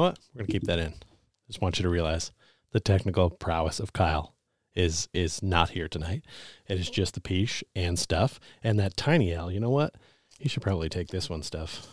what? 0.00 0.18
We're 0.32 0.42
gonna 0.42 0.52
keep 0.52 0.64
that 0.64 0.78
in. 0.78 0.94
Just 1.48 1.60
want 1.60 1.78
you 1.78 1.82
to 1.82 1.88
realize 1.88 2.30
the 2.70 2.78
technical 2.78 3.28
prowess 3.28 3.80
of 3.80 3.92
Kyle 3.92 4.36
is 4.74 5.08
is 5.12 5.42
not 5.42 5.70
here 5.70 5.88
tonight. 5.88 6.22
It 6.68 6.78
is 6.78 6.88
just 6.88 7.14
the 7.14 7.20
Pich 7.20 7.64
and 7.74 7.98
stuff 7.98 8.38
and 8.62 8.78
that 8.78 8.96
tiny 8.96 9.32
L. 9.32 9.50
You 9.50 9.58
know 9.58 9.70
what? 9.70 9.96
He 10.38 10.48
should 10.48 10.62
probably 10.62 10.88
take 10.88 11.08
this 11.08 11.28
one, 11.28 11.42
stuff. 11.42 11.88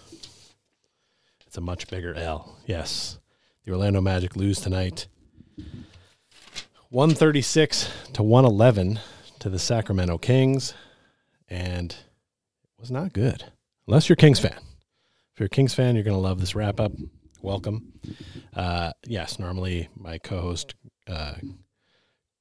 It's 1.48 1.58
a 1.58 1.61
much 1.61 1.88
bigger 1.88 2.13
L. 2.13 2.59
Yes, 2.66 3.17
the 3.66 3.72
Orlando 3.72 3.99
Magic 3.99 4.36
lose 4.36 4.61
tonight. 4.61 5.08
136 6.89 7.89
to 8.13 8.22
111 8.23 8.99
to 9.39 9.49
the 9.49 9.59
Sacramento 9.59 10.17
Kings, 10.20 10.73
and 11.49 11.91
it 11.91 12.80
was 12.80 12.91
not 12.91 13.11
good. 13.11 13.45
Unless 13.88 14.08
you're 14.08 14.16
Kings 14.16 14.39
fan. 14.39 14.59
If 15.38 15.41
you're 15.41 15.46
a 15.46 15.50
Kings 15.50 15.76
fan, 15.76 15.94
you're 15.94 16.04
going 16.04 16.18
to 16.18 16.20
love 16.20 16.40
this 16.40 16.55
wrap 16.55 16.80
up. 16.80 16.94
Welcome. 17.44 17.94
Uh, 18.55 18.94
yes, 19.05 19.38
normally 19.38 19.88
my 19.95 20.18
co 20.18 20.41
host, 20.41 20.73
uh, 21.05 21.36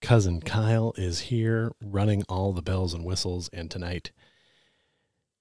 cousin 0.00 0.40
Kyle, 0.40 0.94
is 0.96 1.20
here 1.20 1.72
running 1.84 2.22
all 2.26 2.54
the 2.54 2.62
bells 2.62 2.94
and 2.94 3.04
whistles, 3.04 3.50
and 3.52 3.70
tonight 3.70 4.12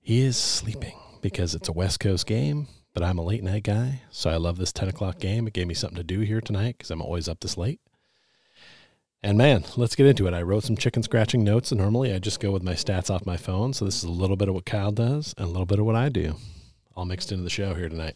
he 0.01 0.19
is 0.19 0.35
sleeping 0.35 0.99
because 1.21 1.55
it's 1.55 1.69
a 1.69 1.71
West 1.71 2.01
Coast 2.01 2.25
game, 2.25 2.67
but 2.93 3.03
I'm 3.03 3.17
a 3.17 3.23
late 3.23 3.41
night 3.41 3.63
guy, 3.63 4.01
so 4.09 4.29
I 4.29 4.35
love 4.35 4.57
this 4.57 4.73
10 4.73 4.89
o'clock 4.89 5.19
game. 5.19 5.47
It 5.47 5.53
gave 5.53 5.67
me 5.67 5.75
something 5.75 5.95
to 5.95 6.03
do 6.03 6.19
here 6.19 6.41
tonight 6.41 6.75
because 6.77 6.91
I'm 6.91 7.01
always 7.01 7.29
up 7.29 7.39
this 7.39 7.55
late. 7.55 7.79
And 9.23 9.37
man, 9.37 9.63
let's 9.77 9.95
get 9.95 10.07
into 10.07 10.27
it. 10.27 10.33
I 10.33 10.41
wrote 10.41 10.65
some 10.65 10.75
chicken 10.75 11.03
scratching 11.03 11.45
notes, 11.45 11.71
and 11.71 11.79
normally 11.79 12.13
I 12.13 12.19
just 12.19 12.41
go 12.41 12.51
with 12.51 12.63
my 12.63 12.73
stats 12.73 13.09
off 13.09 13.25
my 13.25 13.37
phone. 13.37 13.71
So 13.71 13.85
this 13.85 13.99
is 13.99 14.03
a 14.03 14.11
little 14.11 14.35
bit 14.35 14.49
of 14.49 14.55
what 14.55 14.65
Kyle 14.65 14.91
does 14.91 15.33
and 15.37 15.47
a 15.47 15.51
little 15.51 15.65
bit 15.65 15.79
of 15.79 15.85
what 15.85 15.95
I 15.95 16.09
do, 16.09 16.35
all 16.95 17.05
mixed 17.05 17.31
into 17.31 17.43
the 17.43 17.49
show 17.49 17.73
here 17.73 17.89
tonight. 17.89 18.15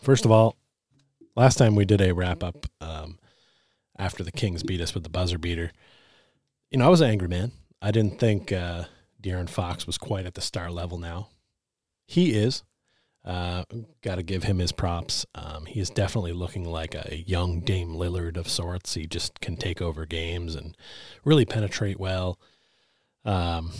First 0.00 0.24
of 0.24 0.30
all, 0.30 0.56
last 1.34 1.56
time 1.56 1.74
we 1.74 1.84
did 1.84 2.00
a 2.00 2.12
wrap 2.12 2.42
up 2.42 2.66
um, 2.80 3.18
after 3.98 4.24
the 4.24 4.32
Kings 4.32 4.62
beat 4.62 4.80
us 4.80 4.94
with 4.94 5.04
the 5.04 5.10
buzzer 5.10 5.38
beater, 5.38 5.72
you 6.70 6.78
know, 6.78 6.86
I 6.86 6.88
was 6.88 7.00
an 7.00 7.10
angry 7.10 7.28
man. 7.28 7.52
I 7.80 7.90
didn't 7.90 8.18
think 8.18 8.52
uh, 8.52 8.84
De'Aaron 9.22 9.48
Fox 9.48 9.86
was 9.86 9.98
quite 9.98 10.26
at 10.26 10.34
the 10.34 10.40
star 10.40 10.70
level 10.70 10.98
now. 10.98 11.28
He 12.06 12.32
is. 12.32 12.62
Uh, 13.24 13.64
Got 14.02 14.16
to 14.16 14.22
give 14.22 14.44
him 14.44 14.58
his 14.58 14.70
props. 14.72 15.26
Um, 15.34 15.66
he 15.66 15.80
is 15.80 15.90
definitely 15.90 16.32
looking 16.32 16.64
like 16.64 16.94
a 16.94 17.24
young 17.26 17.60
Dame 17.60 17.94
Lillard 17.94 18.36
of 18.36 18.48
sorts. 18.48 18.94
He 18.94 19.06
just 19.06 19.40
can 19.40 19.56
take 19.56 19.82
over 19.82 20.06
games 20.06 20.54
and 20.54 20.76
really 21.24 21.44
penetrate 21.44 21.98
well. 21.98 22.38
Um, 23.24 23.72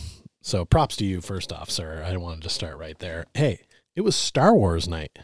so 0.43 0.65
props 0.65 0.97
to 0.97 1.05
you, 1.05 1.21
first 1.21 1.53
off, 1.53 1.71
sir. 1.71 2.05
I 2.05 2.17
wanted 2.17 2.43
to 2.43 2.49
start 2.49 2.77
right 2.79 2.99
there. 2.99 3.27
Hey, 3.35 3.61
it 3.97 4.03
was 4.03 4.15
Star 4.15 4.55
Wars 4.55 4.87
night. 4.87 5.19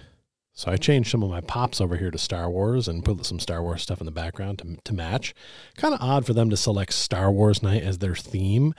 So 0.55 0.71
I 0.71 0.77
changed 0.77 1.11
some 1.11 1.23
of 1.23 1.31
my 1.31 1.41
pops 1.41 1.81
over 1.81 1.97
here 1.97 2.11
to 2.11 2.19
Star 2.19 2.51
Wars 2.51 2.89
and 2.89 3.05
put 3.05 3.25
some 3.25 3.39
Star 3.39 3.63
Wars 3.63 3.83
stuff 3.83 4.01
in 4.01 4.07
the 4.07 4.11
background 4.11 4.59
to, 4.59 4.77
to 4.85 4.93
match. 4.93 5.35
Kind 5.77 5.95
of 5.95 6.01
odd 6.03 6.27
for 6.27 6.35
them 6.35 6.51
to 6.51 6.57
select 6.57 6.93
Star 6.93 7.31
Wars 7.31 7.63
night 7.63 7.83
as 7.83 7.99
their 7.99 8.15
theme 8.15 8.75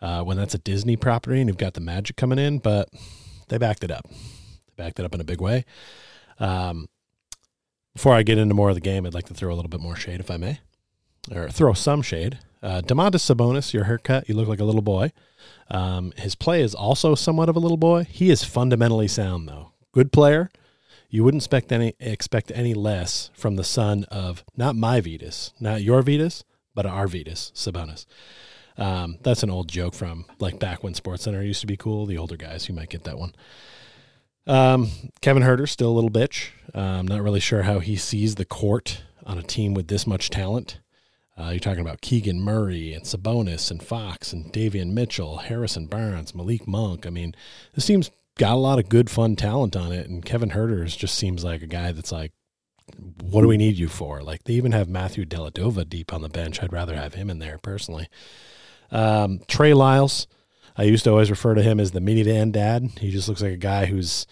uh, 0.00 0.22
when 0.22 0.36
that's 0.36 0.54
a 0.54 0.58
Disney 0.58 0.96
property 0.96 1.40
and 1.40 1.48
you've 1.48 1.58
got 1.58 1.74
the 1.74 1.80
magic 1.80 2.16
coming 2.16 2.38
in, 2.38 2.58
but 2.58 2.88
they 3.48 3.58
backed 3.58 3.84
it 3.84 3.90
up 3.90 4.06
They 4.08 4.82
backed 4.84 4.98
it 4.98 5.04
up 5.04 5.14
in 5.14 5.20
a 5.20 5.24
big 5.24 5.40
way. 5.40 5.64
Um, 6.38 6.88
before 7.94 8.14
I 8.14 8.22
get 8.22 8.38
into 8.38 8.54
more 8.54 8.70
of 8.70 8.74
the 8.74 8.80
game, 8.80 9.06
I'd 9.06 9.14
like 9.14 9.26
to 9.26 9.34
throw 9.34 9.52
a 9.52 9.56
little 9.56 9.68
bit 9.68 9.80
more 9.80 9.96
shade, 9.96 10.20
if 10.20 10.30
I 10.30 10.36
may, 10.36 10.60
or 11.32 11.48
throw 11.48 11.74
some 11.74 12.02
shade. 12.02 12.38
Uh, 12.64 12.80
Domantas 12.80 13.20
Sabonis, 13.20 13.74
your 13.74 13.84
haircut, 13.84 14.26
you 14.26 14.34
look 14.34 14.48
like 14.48 14.58
a 14.58 14.64
little 14.64 14.80
boy. 14.80 15.12
Um, 15.70 16.14
his 16.16 16.34
play 16.34 16.62
is 16.62 16.74
also 16.74 17.14
somewhat 17.14 17.50
of 17.50 17.56
a 17.56 17.60
little 17.60 17.76
boy. 17.76 18.04
He 18.04 18.30
is 18.30 18.42
fundamentally 18.42 19.06
sound, 19.06 19.46
though. 19.46 19.72
Good 19.92 20.12
player. 20.12 20.50
You 21.10 21.24
wouldn't 21.24 21.42
expect 21.42 21.72
any 21.72 21.94
expect 22.00 22.50
any 22.54 22.72
less 22.72 23.30
from 23.34 23.56
the 23.56 23.64
son 23.64 24.04
of 24.04 24.44
not 24.56 24.76
my 24.76 25.02
Vetus, 25.02 25.52
not 25.60 25.82
your 25.82 26.00
Vetus, 26.00 26.42
but 26.74 26.86
Arvydas, 26.86 27.52
Sabonis. 27.52 28.06
Um, 28.78 29.18
that's 29.22 29.42
an 29.42 29.50
old 29.50 29.68
joke 29.68 29.92
from 29.92 30.24
like 30.40 30.58
back 30.58 30.82
when 30.82 30.94
Sports 30.94 31.24
Center 31.24 31.42
used 31.42 31.60
to 31.60 31.66
be 31.66 31.76
cool. 31.76 32.06
The 32.06 32.16
older 32.16 32.36
guys, 32.36 32.66
you 32.66 32.74
might 32.74 32.88
get 32.88 33.04
that 33.04 33.18
one. 33.18 33.34
Um, 34.46 34.90
Kevin 35.20 35.42
Huerter 35.42 35.68
still 35.68 35.90
a 35.90 35.92
little 35.92 36.10
bitch. 36.10 36.48
I'm 36.74 37.06
not 37.06 37.22
really 37.22 37.40
sure 37.40 37.62
how 37.62 37.80
he 37.80 37.96
sees 37.96 38.36
the 38.36 38.46
court 38.46 39.02
on 39.26 39.36
a 39.36 39.42
team 39.42 39.74
with 39.74 39.88
this 39.88 40.06
much 40.06 40.30
talent. 40.30 40.80
Uh, 41.38 41.50
you're 41.50 41.58
talking 41.58 41.80
about 41.80 42.00
Keegan 42.00 42.40
Murray 42.40 42.92
and 42.92 43.04
Sabonis 43.04 43.70
and 43.70 43.82
Fox 43.82 44.32
and 44.32 44.52
Davion 44.52 44.92
Mitchell, 44.92 45.38
Harrison 45.38 45.86
Barnes, 45.86 46.34
Malik 46.34 46.68
Monk. 46.68 47.06
I 47.06 47.10
mean, 47.10 47.34
this 47.74 47.86
team's 47.86 48.10
got 48.38 48.54
a 48.54 48.56
lot 48.56 48.78
of 48.78 48.88
good, 48.88 49.10
fun 49.10 49.34
talent 49.34 49.74
on 49.74 49.92
it, 49.92 50.08
and 50.08 50.24
Kevin 50.24 50.50
Huerter 50.50 50.84
just 50.96 51.16
seems 51.16 51.42
like 51.42 51.62
a 51.62 51.66
guy 51.66 51.92
that's 51.92 52.12
like, 52.12 52.32
what 53.20 53.40
do 53.40 53.48
we 53.48 53.56
need 53.56 53.76
you 53.76 53.88
for? 53.88 54.22
Like 54.22 54.44
they 54.44 54.52
even 54.54 54.72
have 54.72 54.88
Matthew 54.88 55.24
Dellavedova 55.24 55.88
deep 55.88 56.12
on 56.12 56.22
the 56.22 56.28
bench. 56.28 56.62
I'd 56.62 56.72
rather 56.72 56.94
have 56.94 57.14
him 57.14 57.30
in 57.30 57.38
there 57.38 57.58
personally. 57.58 58.08
Um, 58.90 59.40
Trey 59.48 59.74
Lyles 59.74 60.28
I 60.76 60.84
used 60.84 61.04
to 61.04 61.10
always 61.10 61.30
refer 61.30 61.54
to 61.54 61.62
him 61.62 61.78
as 61.78 61.92
the 61.92 62.00
minivan 62.00 62.52
dad. 62.52 62.90
He 63.00 63.10
just 63.10 63.28
looks 63.28 63.42
like 63.42 63.52
a 63.52 63.56
guy 63.56 63.86
who's, 63.86 64.26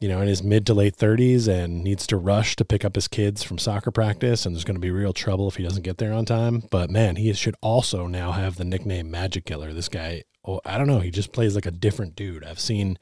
you 0.00 0.08
know, 0.08 0.20
in 0.20 0.28
his 0.28 0.42
mid 0.42 0.66
to 0.66 0.74
late 0.74 0.96
30s 0.96 1.46
and 1.46 1.84
needs 1.84 2.06
to 2.06 2.16
rush 2.16 2.56
to 2.56 2.64
pick 2.64 2.84
up 2.84 2.94
his 2.94 3.06
kids 3.06 3.42
from 3.42 3.58
soccer 3.58 3.90
practice. 3.90 4.46
And 4.46 4.54
there's 4.54 4.64
going 4.64 4.76
to 4.76 4.80
be 4.80 4.90
real 4.90 5.12
trouble 5.12 5.46
if 5.48 5.56
he 5.56 5.62
doesn't 5.62 5.82
get 5.82 5.98
there 5.98 6.12
on 6.12 6.24
time. 6.24 6.62
But 6.70 6.90
man, 6.90 7.16
he 7.16 7.32
should 7.34 7.56
also 7.60 8.06
now 8.06 8.32
have 8.32 8.56
the 8.56 8.64
nickname 8.64 9.10
Magic 9.10 9.44
Killer. 9.44 9.72
This 9.72 9.88
guy, 9.88 10.24
oh, 10.44 10.60
I 10.64 10.78
don't 10.78 10.86
know. 10.86 11.00
He 11.00 11.10
just 11.10 11.32
plays 11.32 11.54
like 11.54 11.66
a 11.66 11.70
different 11.70 12.16
dude. 12.16 12.44
I've 12.44 12.60
seen 12.60 12.98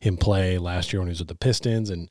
him 0.00 0.16
play 0.16 0.58
last 0.58 0.92
year 0.92 1.00
when 1.00 1.08
he 1.08 1.12
was 1.12 1.20
with 1.20 1.28
the 1.28 1.34
Pistons 1.34 1.90
and 1.90 2.10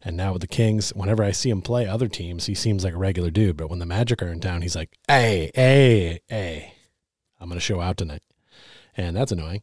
and 0.00 0.16
now 0.16 0.32
with 0.32 0.40
the 0.40 0.48
Kings, 0.48 0.94
whenever 0.94 1.22
I 1.22 1.30
see 1.30 1.50
him 1.50 1.60
play 1.60 1.86
other 1.86 2.08
teams, 2.08 2.46
he 2.46 2.54
seems 2.54 2.84
like 2.84 2.94
a 2.94 2.98
regular 2.98 3.30
dude. 3.30 3.58
But 3.58 3.68
when 3.68 3.80
the 3.80 3.86
Magic 3.86 4.22
are 4.22 4.28
in 4.28 4.40
town, 4.40 4.62
he's 4.62 4.76
like, 4.76 4.96
hey, 5.08 5.50
hey, 5.54 6.20
hey, 6.28 6.74
I'm 7.38 7.48
going 7.48 7.58
to 7.58 7.64
show 7.64 7.80
out 7.80 7.98
tonight 7.98 8.22
and 8.96 9.16
that's 9.16 9.32
annoying. 9.32 9.62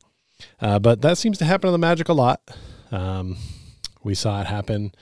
Uh, 0.59 0.79
but 0.79 1.01
that 1.01 1.17
seems 1.17 1.37
to 1.39 1.45
happen 1.45 1.67
to 1.67 1.71
the 1.71 1.77
Magic 1.77 2.09
a 2.09 2.13
lot. 2.13 2.41
Um, 2.91 3.37
we 4.03 4.15
saw 4.15 4.41
it 4.41 4.47
happen 4.47 4.93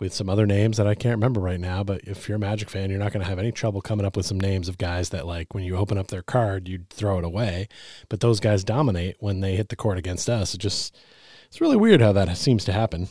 with 0.00 0.14
some 0.14 0.30
other 0.30 0.46
names 0.46 0.78
that 0.78 0.86
I 0.86 0.94
can't 0.94 1.16
remember 1.16 1.40
right 1.40 1.60
now. 1.60 1.84
But 1.84 2.02
if 2.04 2.28
you're 2.28 2.36
a 2.36 2.40
Magic 2.40 2.70
fan, 2.70 2.90
you're 2.90 2.98
not 2.98 3.12
going 3.12 3.22
to 3.22 3.28
have 3.28 3.38
any 3.38 3.52
trouble 3.52 3.82
coming 3.82 4.06
up 4.06 4.16
with 4.16 4.26
some 4.26 4.40
names 4.40 4.68
of 4.68 4.78
guys 4.78 5.10
that, 5.10 5.26
like, 5.26 5.54
when 5.54 5.64
you 5.64 5.76
open 5.76 5.98
up 5.98 6.08
their 6.08 6.22
card, 6.22 6.68
you'd 6.68 6.90
throw 6.90 7.18
it 7.18 7.24
away. 7.24 7.68
But 8.08 8.20
those 8.20 8.40
guys 8.40 8.64
dominate 8.64 9.16
when 9.20 9.40
they 9.40 9.56
hit 9.56 9.68
the 9.68 9.76
court 9.76 9.98
against 9.98 10.28
us. 10.28 10.54
It 10.54 10.58
just, 10.58 10.96
it's 11.48 11.60
really 11.60 11.76
weird 11.76 12.00
how 12.00 12.12
that 12.12 12.34
seems 12.36 12.64
to 12.64 12.72
happen. 12.72 13.08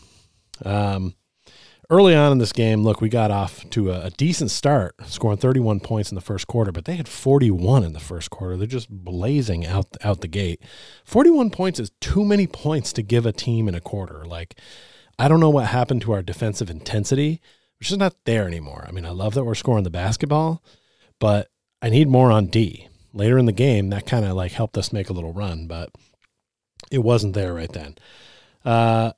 Um, 0.65 1.13
early 1.89 2.15
on 2.15 2.31
in 2.31 2.37
this 2.37 2.53
game, 2.53 2.83
look, 2.83 3.01
we 3.01 3.09
got 3.09 3.31
off 3.31 3.67
to 3.71 3.91
a, 3.91 4.05
a, 4.05 4.09
decent 4.11 4.51
start, 4.51 4.95
scoring 5.05 5.37
31 5.37 5.79
points 5.79 6.11
in 6.11 6.15
the 6.15 6.21
first 6.21 6.47
quarter, 6.47 6.71
but 6.71 6.85
they 6.85 6.95
had 6.95 7.07
41 7.07 7.83
in 7.83 7.93
the 7.93 7.99
first 7.99 8.29
quarter. 8.29 8.57
They're 8.57 8.67
just 8.67 8.89
blazing 8.89 9.65
out 9.65 9.87
out 10.03 10.21
the 10.21 10.27
gate. 10.27 10.61
41 11.05 11.49
points 11.49 11.79
is 11.79 11.91
too 12.01 12.25
many 12.25 12.47
points 12.47 12.93
to 12.93 13.01
give 13.01 13.25
a 13.25 13.31
team 13.31 13.67
in 13.67 13.75
a 13.75 13.81
quarter. 13.81 14.25
Like, 14.25 14.55
I 15.19 15.27
don't 15.27 15.41
know 15.41 15.49
what 15.49 15.67
happened 15.67 16.01
to 16.03 16.13
our 16.13 16.21
defensive 16.21 16.69
intensity, 16.69 17.41
which 17.77 17.91
is 17.91 17.97
not 17.97 18.15
there 18.23 18.47
anymore. 18.47 18.85
I 18.87 18.91
mean, 18.91 19.05
I 19.05 19.09
love 19.09 19.33
that 19.33 19.43
we're 19.43 19.53
scoring 19.53 19.83
the 19.83 19.89
basketball, 19.89 20.63
but 21.19 21.49
I 21.81 21.89
need 21.89 22.07
more 22.07 22.31
on 22.31 22.47
D. 22.47 22.87
Later 23.13 23.37
in 23.37 23.45
the 23.45 23.51
game, 23.51 23.89
that 23.89 24.05
kind 24.05 24.23
of 24.23 24.37
like 24.37 24.53
helped 24.53 24.77
us 24.77 24.93
make 24.93 25.09
a 25.09 25.13
little 25.13 25.33
run, 25.33 25.67
but 25.67 25.89
it 26.89 26.99
wasn't 26.99 27.33
there 27.33 27.53
right 27.53 27.71
then. 27.71 27.97
Uh, 28.63 29.11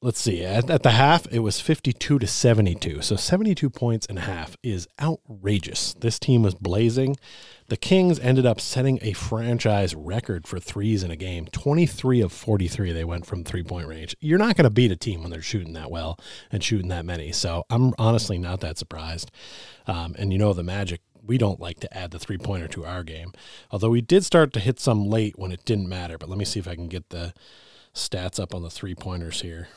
let's 0.00 0.20
see 0.20 0.44
at, 0.44 0.70
at, 0.70 0.84
the 0.84 0.92
half 0.92 1.26
it 1.32 1.40
was 1.40 1.60
52 1.60 2.18
to 2.18 2.26
72 2.26 3.00
so 3.00 3.16
72 3.16 3.70
points 3.70 4.06
and 4.06 4.18
a 4.18 4.22
half 4.22 4.56
is 4.62 4.86
outrageous 5.00 5.94
this 5.94 6.18
team 6.18 6.42
was 6.42 6.54
blazing 6.54 7.16
the 7.68 7.76
kings 7.76 8.18
ended 8.20 8.46
up 8.46 8.60
setting 8.60 8.98
a 9.02 9.12
franchise 9.12 9.94
record 9.94 10.46
for 10.46 10.60
threes 10.60 11.02
in 11.02 11.10
a 11.10 11.16
game 11.16 11.46
23 11.46 12.20
of 12.20 12.32
43 12.32 12.92
they 12.92 13.04
went 13.04 13.26
from 13.26 13.44
three 13.44 13.62
point 13.62 13.88
range. 13.88 14.16
You're 14.20 14.38
not 14.38 14.56
going 14.56 14.64
to 14.64 14.70
beat 14.70 14.92
a 14.92 14.96
team 14.96 15.22
when 15.22 15.30
they're 15.30 15.42
shooting 15.42 15.72
that 15.72 15.90
well 15.90 16.18
and 16.52 16.62
shooting 16.62 16.88
that 16.88 17.04
many. 17.04 17.32
So 17.32 17.64
i'm 17.70 17.92
honestly 17.98 18.38
not 18.38 18.60
that 18.60 18.78
surprised. 18.78 19.30
Um, 19.86 20.14
and 20.18 20.32
you 20.32 20.38
know 20.38 20.52
the 20.52 20.62
magic 20.62 21.00
we 21.24 21.38
don't 21.38 21.60
like 21.60 21.80
to 21.80 21.96
add 21.96 22.12
the 22.12 22.20
three 22.20 22.38
pointer 22.38 22.68
to 22.68 22.84
our 22.84 23.02
game 23.02 23.32
although 23.72 23.90
we 23.90 24.00
did 24.00 24.24
start 24.24 24.52
to 24.52 24.60
hit 24.60 24.78
some 24.78 25.08
late 25.08 25.38
when 25.38 25.52
it 25.52 25.64
didn't 25.64 25.88
matter. 25.88 26.18
But 26.18 26.28
let 26.28 26.38
me 26.38 26.44
see 26.44 26.60
if 26.60 26.68
i 26.68 26.74
can 26.74 26.88
get 26.88 27.10
the 27.10 27.34
stats 27.94 28.38
up 28.38 28.54
on 28.54 28.62
the 28.62 28.70
three 28.70 28.94
pointers 28.94 29.40
here. 29.40 29.68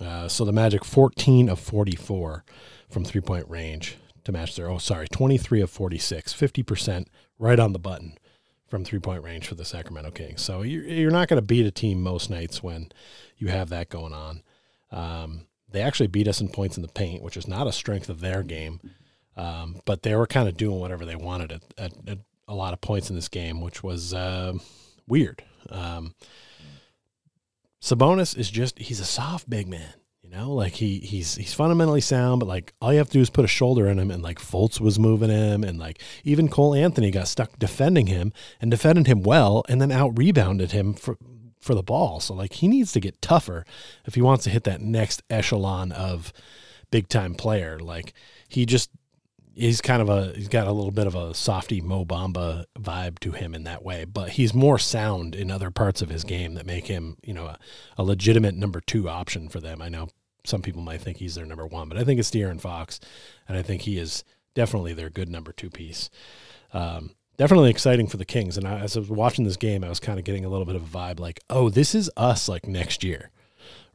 Uh, 0.00 0.28
so 0.28 0.44
the 0.44 0.52
Magic 0.52 0.84
14 0.84 1.48
of 1.48 1.58
44 1.58 2.44
from 2.88 3.04
three 3.04 3.20
point 3.20 3.48
range 3.48 3.98
to 4.24 4.32
match 4.32 4.56
their, 4.56 4.68
oh, 4.70 4.78
sorry, 4.78 5.08
23 5.08 5.60
of 5.60 5.70
46, 5.70 6.32
50% 6.32 7.06
right 7.38 7.58
on 7.58 7.72
the 7.72 7.78
button 7.78 8.18
from 8.68 8.84
three 8.84 8.98
point 8.98 9.22
range 9.22 9.46
for 9.46 9.54
the 9.54 9.64
Sacramento 9.64 10.10
Kings. 10.12 10.40
So 10.40 10.62
you're, 10.62 10.84
you're 10.84 11.10
not 11.10 11.28
going 11.28 11.38
to 11.38 11.46
beat 11.46 11.66
a 11.66 11.70
team 11.70 12.02
most 12.02 12.30
nights 12.30 12.62
when 12.62 12.90
you 13.36 13.48
have 13.48 13.68
that 13.68 13.90
going 13.90 14.12
on. 14.12 14.42
Um, 14.90 15.46
they 15.70 15.82
actually 15.82 16.06
beat 16.06 16.28
us 16.28 16.40
in 16.40 16.48
points 16.48 16.76
in 16.76 16.82
the 16.82 16.88
paint, 16.88 17.22
which 17.22 17.36
is 17.36 17.48
not 17.48 17.66
a 17.66 17.72
strength 17.72 18.08
of 18.08 18.20
their 18.20 18.42
game. 18.42 18.80
Um, 19.36 19.80
but 19.84 20.02
they 20.02 20.14
were 20.14 20.26
kind 20.26 20.48
of 20.48 20.56
doing 20.56 20.78
whatever 20.78 21.04
they 21.04 21.16
wanted 21.16 21.52
at, 21.52 21.62
at, 21.78 21.92
at, 22.06 22.18
a 22.48 22.54
lot 22.54 22.74
of 22.74 22.80
points 22.80 23.08
in 23.08 23.16
this 23.16 23.28
game, 23.28 23.60
which 23.60 23.82
was 23.82 24.12
uh, 24.12 24.52
weird. 25.06 25.42
Um, 25.70 26.14
Sabonis 27.80 28.36
is 28.36 28.50
just 28.50 28.78
he's 28.78 29.00
a 29.00 29.04
soft 29.04 29.48
big 29.48 29.68
man. 29.68 29.94
Know, 30.32 30.52
like 30.52 30.72
he 30.72 30.98
he's 30.98 31.34
he's 31.34 31.52
fundamentally 31.52 32.00
sound, 32.00 32.40
but 32.40 32.48
like 32.48 32.72
all 32.80 32.90
you 32.90 32.96
have 32.96 33.08
to 33.08 33.12
do 33.12 33.20
is 33.20 33.28
put 33.28 33.44
a 33.44 33.48
shoulder 33.48 33.86
in 33.86 33.98
him, 33.98 34.10
and 34.10 34.22
like 34.22 34.38
Fultz 34.38 34.80
was 34.80 34.98
moving 34.98 35.28
him, 35.28 35.62
and 35.62 35.78
like 35.78 36.00
even 36.24 36.48
Cole 36.48 36.74
Anthony 36.74 37.10
got 37.10 37.28
stuck 37.28 37.58
defending 37.58 38.06
him 38.06 38.32
and 38.58 38.70
defended 38.70 39.06
him 39.06 39.22
well, 39.22 39.62
and 39.68 39.78
then 39.78 39.92
out 39.92 40.16
rebounded 40.16 40.72
him 40.72 40.94
for 40.94 41.18
for 41.60 41.74
the 41.74 41.82
ball. 41.82 42.18
So 42.18 42.32
like 42.32 42.54
he 42.54 42.66
needs 42.66 42.92
to 42.92 43.00
get 43.00 43.20
tougher 43.20 43.66
if 44.06 44.14
he 44.14 44.22
wants 44.22 44.44
to 44.44 44.50
hit 44.50 44.64
that 44.64 44.80
next 44.80 45.22
echelon 45.28 45.92
of 45.92 46.32
big 46.90 47.08
time 47.08 47.34
player. 47.34 47.78
Like 47.78 48.14
he 48.48 48.64
just 48.64 48.88
he's 49.54 49.82
kind 49.82 50.00
of 50.00 50.08
a 50.08 50.32
he's 50.34 50.48
got 50.48 50.66
a 50.66 50.72
little 50.72 50.92
bit 50.92 51.06
of 51.06 51.14
a 51.14 51.34
softy 51.34 51.82
Mo 51.82 52.06
Bamba 52.06 52.64
vibe 52.78 53.18
to 53.18 53.32
him 53.32 53.54
in 53.54 53.64
that 53.64 53.84
way, 53.84 54.06
but 54.06 54.30
he's 54.30 54.54
more 54.54 54.78
sound 54.78 55.34
in 55.34 55.50
other 55.50 55.70
parts 55.70 56.00
of 56.00 56.08
his 56.08 56.24
game 56.24 56.54
that 56.54 56.64
make 56.64 56.86
him 56.86 57.18
you 57.22 57.34
know 57.34 57.44
a, 57.44 57.58
a 57.98 58.02
legitimate 58.02 58.54
number 58.54 58.80
two 58.80 59.10
option 59.10 59.50
for 59.50 59.60
them. 59.60 59.82
I 59.82 59.90
know 59.90 60.08
some 60.44 60.62
people 60.62 60.82
might 60.82 61.00
think 61.00 61.18
he's 61.18 61.34
their 61.34 61.46
number 61.46 61.66
one, 61.66 61.88
but 61.88 61.98
I 61.98 62.04
think 62.04 62.18
it's 62.18 62.30
De'Aaron 62.30 62.60
Fox, 62.60 63.00
and 63.48 63.56
I 63.56 63.62
think 63.62 63.82
he 63.82 63.98
is 63.98 64.24
definitely 64.54 64.92
their 64.92 65.10
good 65.10 65.28
number 65.28 65.52
two 65.52 65.70
piece. 65.70 66.10
Um, 66.72 67.10
definitely 67.36 67.70
exciting 67.70 68.06
for 68.06 68.16
the 68.16 68.24
Kings. 68.24 68.56
And 68.56 68.66
I, 68.66 68.80
as 68.80 68.96
I 68.96 69.00
was 69.00 69.10
watching 69.10 69.44
this 69.44 69.56
game, 69.56 69.84
I 69.84 69.88
was 69.88 70.00
kind 70.00 70.18
of 70.18 70.24
getting 70.24 70.44
a 70.44 70.48
little 70.48 70.66
bit 70.66 70.76
of 70.76 70.82
a 70.82 70.98
vibe 70.98 71.20
like, 71.20 71.40
oh, 71.50 71.68
this 71.68 71.94
is 71.94 72.10
us 72.16 72.48
like 72.48 72.66
next 72.66 73.02
year, 73.04 73.30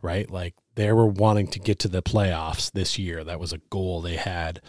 right? 0.01 0.29
Like 0.29 0.55
they 0.75 0.91
were 0.91 1.07
wanting 1.07 1.47
to 1.47 1.59
get 1.59 1.79
to 1.79 1.87
the 1.87 2.03
playoffs 2.03 2.71
this 2.71 2.97
year. 2.97 3.23
That 3.23 3.39
was 3.39 3.53
a 3.53 3.61
goal 3.69 4.01
they 4.01 4.15
had. 4.15 4.61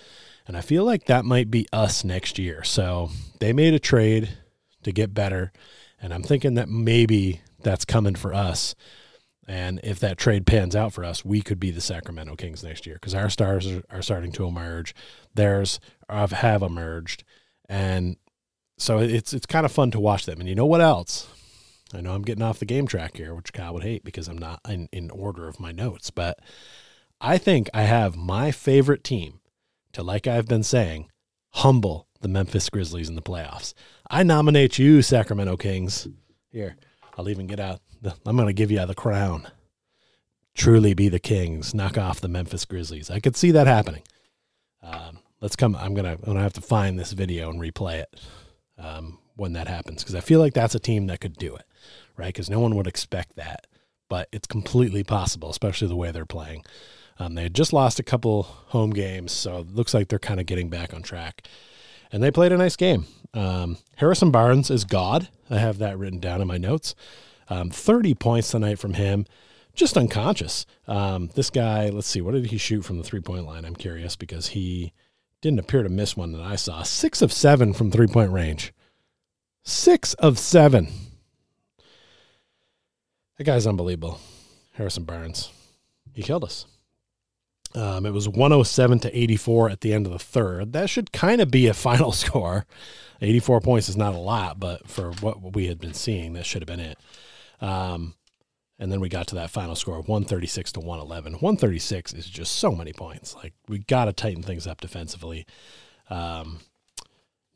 And 0.47 0.57
I 0.57 0.63
feel 0.63 0.85
like 0.85 1.05
that 1.05 1.25
might 1.25 1.51
be 1.51 1.67
us 1.73 2.05
next 2.05 2.39
year. 2.39 2.65
So 2.65 3.11
they 3.39 3.53
made 3.53 3.75
a 3.75 3.79
trade 3.79 4.31
to 4.83 4.93
get 4.93 5.13
better. 5.13 5.53
And 6.01 6.15
I'm 6.15 6.23
thinking 6.23 6.55
that 6.55 6.69
maybe 6.69 7.43
that's 7.63 7.85
coming 7.85 8.15
for 8.15 8.33
us. 8.33 8.75
And 9.49 9.81
if 9.83 9.99
that 10.01 10.19
trade 10.19 10.47
pans 10.47 10.77
out 10.77 10.93
for 10.93 11.05
us, 11.05 11.25
we 11.25 11.41
could 11.41 11.59
be 11.59 11.71
the 11.71 11.81
Sacramento 11.81 12.37
Kings 12.37 12.63
next 12.63 12.87
year 12.87 12.97
because 12.97 13.15
our 13.15 13.31
stars 13.31 13.67
are, 13.67 13.83
are, 13.91 14.03
starting 14.03 14.31
to 14.33 14.45
emerge. 14.45 14.95
Theirs 15.35 15.81
have, 16.11 16.33
have 16.33 16.63
emerged. 16.63 17.25
And 17.67 18.19
so 18.77 18.99
it's 18.99 19.33
it's 19.33 19.47
kind 19.47 19.65
of 19.65 19.73
fun 19.73 19.91
to 19.93 20.01
watch 20.01 20.27
them. 20.27 20.41
And 20.41 20.49
you 20.49 20.55
know 20.55 20.67
what 20.67 20.83
else? 20.83 21.29
I 21.95 22.03
know 22.03 22.15
I'm 22.15 22.23
getting 22.23 22.43
off 22.43 22.59
the 22.59 22.67
game 22.67 22.87
track 22.87 23.17
here, 23.17 23.35
which 23.35 23.55
Kyle 23.55 23.73
would 23.73 23.83
hate 23.83 24.05
because 24.05 24.29
I'm 24.29 24.37
not 24.37 24.61
in, 24.69 24.91
in 24.93 25.11
order 25.11 25.49
of 25.49 25.59
my 25.59 25.73
notes. 25.73 26.11
But 26.11 26.39
I 27.19 27.39
think 27.39 27.71
I 27.73 27.83
have 27.83 28.17
my 28.17 28.51
favorite 28.51 29.03
team 29.03 29.41
to, 29.95 30.03
like 30.03 30.27
I've 30.27 30.47
been 30.47 30.63
saying, 30.63 31.09
humble 31.55 32.07
the 32.21 32.29
Memphis 32.29 32.69
Grizzlies 32.69 33.09
in 33.09 33.15
the 33.15 33.23
playoffs. 33.23 33.73
I 34.11 34.23
nominate 34.23 34.79
you, 34.79 35.01
Sacramento 35.01 35.57
Kings. 35.57 36.07
Here, 36.51 36.77
I'll 37.19 37.29
even 37.29 37.49
get 37.49 37.59
out. 37.59 37.81
The, 38.01 38.15
I'm 38.25 38.37
going 38.37 38.49
to 38.49 38.53
give 38.53 38.71
you 38.71 38.87
the 38.87 38.95
crown. 38.95 39.49
Truly 40.55 40.95
be 40.95 41.09
the 41.09 41.19
Kings. 41.19 41.75
Knock 41.75 41.99
off 41.99 42.21
the 42.21 42.29
Memphis 42.29 42.65
Grizzlies. 42.65 43.11
I 43.11 43.19
could 43.19 43.37
see 43.37 43.51
that 43.51 43.67
happening. 43.67 44.03
Um, 44.83 45.19
let's 45.41 45.57
come. 45.57 45.77
I'm 45.77 45.95
gonna. 45.95 46.13
I'm 46.13 46.25
gonna 46.25 46.41
have 46.41 46.53
to 46.55 46.61
find 46.61 46.99
this 46.99 47.13
video 47.13 47.51
and 47.51 47.61
replay 47.61 48.01
it 48.01 48.21
um, 48.79 49.19
when 49.37 49.53
that 49.53 49.69
happens 49.69 50.03
because 50.03 50.15
I 50.15 50.21
feel 50.21 50.41
like 50.41 50.55
that's 50.55 50.75
a 50.75 50.81
team 50.81 51.09
that 51.09 51.21
could 51.21 51.37
do 51.37 51.55
it, 51.55 51.65
right? 52.17 52.29
Because 52.29 52.49
no 52.51 52.61
one 52.61 52.75
would 52.77 52.87
expect 52.87 53.37
that, 53.37 53.67
but 54.09 54.29
it's 54.33 54.47
completely 54.47 55.05
possible, 55.05 55.51
especially 55.51 55.89
the 55.89 55.97
way 55.97 56.11
they're 56.11 56.25
playing. 56.25 56.65
Um, 57.19 57.35
they 57.35 57.45
had 57.45 57.55
just 57.55 57.73
lost 57.73 57.99
a 57.99 58.05
couple 58.05 58.43
home 58.45 58.91
games, 58.91 59.33
so 59.33 59.59
it 59.59 59.75
looks 59.75 59.95
like 59.95 60.09
they're 60.09 60.19
kind 60.21 60.39
of 60.41 60.47
getting 60.47 60.71
back 60.71 60.95
on 60.95 61.03
track. 61.03 61.47
And 62.11 62.23
they 62.23 62.31
played 62.31 62.53
a 62.53 62.57
nice 62.57 62.77
game. 62.77 63.07
Um, 63.35 63.79
Harrison 63.97 64.31
Barnes 64.31 64.71
is 64.71 64.85
God. 64.85 65.29
I 65.51 65.59
have 65.59 65.79
that 65.79 65.99
written 65.99 66.21
down 66.21 66.41
in 66.41 66.49
my 66.49 66.59
notes. 66.59 66.95
Um, 67.49 67.71
30 67.71 68.15
points 68.15 68.51
tonight 68.51 68.79
from 68.79 68.95
him, 68.95 69.27
just 69.75 69.97
unconscious. 69.97 70.67
Um, 70.87 71.29
this 71.35 71.51
guy, 71.51 71.89
let's 71.89 72.07
see, 72.07 72.21
what 72.21 72.33
did 72.33 72.47
he 72.47 72.59
shoot 72.59 72.83
from 72.83 72.99
the 72.99 73.05
three 73.05 73.21
point 73.21 73.47
line? 73.47 73.65
I'm 73.65 73.77
curious 73.77 74.17
because 74.17 74.49
he 74.49 74.93
didn't 75.41 75.61
appear 75.61 75.83
to 75.83 75.89
miss 75.89 76.17
one 76.17 76.33
that 76.33 76.43
I 76.43 76.57
saw. 76.57 76.83
Six 76.83 77.23
of 77.23 77.33
seven 77.33 77.73
from 77.73 77.91
three 77.91 78.07
point 78.07 78.33
range. 78.33 78.73
Six 79.63 80.15
of 80.15 80.39
seven. 80.39 80.89
That 83.37 83.45
guy's 83.45 83.67
unbelievable. 83.67 84.21
Harrison 84.75 85.05
Barnes. 85.05 85.51
He 86.13 86.23
killed 86.23 86.45
us. 86.45 86.67
Um, 87.75 88.07
it 88.07 88.13
was 88.13 88.29
107 88.29 89.01
to 89.01 89.19
84 89.19 89.71
at 89.71 89.81
the 89.83 89.93
end 89.93 90.07
of 90.07 90.13
the 90.13 90.19
third. 90.19 90.73
That 90.73 90.89
should 90.89 91.13
kind 91.13 91.41
of 91.41 91.51
be 91.51 91.67
a 91.67 91.75
final 91.89 92.13
score. 92.13 92.67
84 93.21 93.61
points 93.61 93.89
is 93.89 93.97
not 93.97 94.15
a 94.15 94.19
lot, 94.19 94.61
but 94.61 94.89
for 94.89 95.13
what 95.21 95.55
we 95.55 95.67
had 95.67 95.79
been 95.79 95.95
seeing, 95.95 96.33
that 96.35 96.47
should 96.47 96.63
have 96.63 96.69
been 96.69 96.81
it. 96.81 96.99
Um, 97.61 98.15
and 98.79 98.93
then 98.93 99.01
we 99.01 99.09
got 99.09 99.27
to 99.29 99.35
that 99.35 99.51
final 99.51 99.75
score 99.75 99.99
of 99.99 100.09
136 100.09 100.73
to 100.73 100.81
111. 100.81 101.33
136 101.35 102.15
is 102.15 102.27
just 102.27 102.57
so 102.57 102.73
many 102.73 102.93
points. 102.93 103.35
Like 103.35 103.55
we 103.67 103.81
got 103.81 104.05
to 104.05 104.13
tighten 104.13 104.43
things 104.43 104.67
up 104.67 104.81
defensively. 104.81 105.47
Um, 106.09 106.61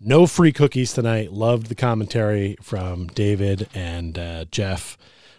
no 0.00 0.26
free 0.26 0.52
cookies 0.52 0.92
tonight. 0.92 1.32
Loved 1.32 1.68
the 1.68 1.76
commentary 1.76 2.56
from 2.60 3.06
David 3.06 3.68
and 3.72 4.18
uh, 4.18 4.44
Jeff 4.46 4.98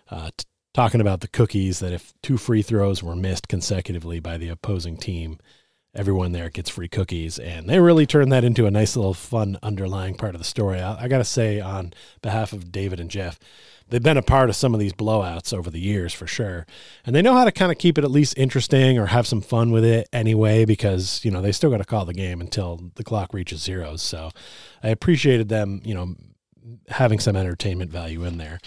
uh, 0.10 0.30
t- 0.38 0.46
talking 0.74 1.02
about 1.02 1.22
the 1.22 1.28
cookies 1.28 1.80
that 1.80 1.94
if 1.94 2.14
two 2.22 2.38
free 2.38 2.62
throws 2.62 3.04
were 3.04 3.16
missed 3.16 3.48
consecutively 3.48 4.20
by 4.20 4.38
the 4.38 4.50
opposing 4.50 4.98
team, 4.98 5.38
everyone 5.96 6.32
there 6.32 6.50
gets 6.50 6.70
free 6.72 6.88
cookies. 6.88 7.38
And 7.38 7.70
they 7.70 7.80
really 7.80 8.08
turned 8.08 8.32
that 8.32 8.44
into 8.44 8.66
a 8.66 8.72
nice 8.72 8.96
little 8.96 9.14
fun 9.14 9.60
underlying 9.62 10.16
part 10.16 10.34
of 10.34 10.40
the 10.40 10.46
story. 10.46 10.80
I, 10.80 11.04
I 11.04 11.08
got 11.08 11.20
to 11.20 11.24
say, 11.24 11.60
on 11.60 11.94
behalf 12.22 12.52
of 12.54 12.72
David 12.72 13.00
and 13.00 13.12
Jeff, 13.12 13.40
they've 13.90 14.02
been 14.02 14.18
a 14.18 14.24
part 14.24 14.50
of 14.50 14.56
some 14.56 14.74
of 14.74 14.80
these 14.80 14.94
blowouts 14.94 15.54
over 15.54 15.70
the 15.70 15.80
years 15.80 16.12
for 16.12 16.26
sure. 16.26 16.66
And 17.06 17.16
they 17.16 17.22
know 17.22 17.36
how 17.36 17.46
to 17.46 17.52
kind 17.52 17.72
of 17.72 17.78
keep 17.78 18.00
it 18.00 18.04
at 18.04 18.10
least 18.10 18.36
interesting 18.36 18.98
or 18.98 19.06
have 19.08 19.28
some 19.28 19.42
fun 19.42 19.72
with 19.72 19.86
it 19.86 20.10
anyway, 20.12 20.66
because, 20.66 21.24
you 21.24 21.30
know, 21.30 21.44
they 21.44 21.52
still 21.52 21.70
got 21.70 21.78
to 21.78 21.86
call 21.86 22.06
the 22.06 22.14
game 22.16 22.42
until 22.42 22.92
the 22.96 23.04
clock 23.04 23.32
reaches 23.32 23.62
zeros. 23.62 24.02
So 24.02 24.32
I 24.82 24.90
appreciated 24.90 25.50
them, 25.50 25.82
you 25.86 25.94
know, 25.94 26.16
having 26.88 27.20
some 27.20 27.36
entertainment 27.36 27.92
value 27.92 28.24
in 28.24 28.40
there. 28.40 28.60